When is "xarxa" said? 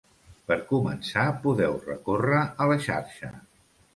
2.87-3.33